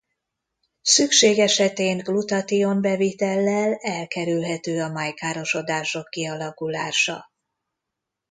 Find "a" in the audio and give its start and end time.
4.81-4.89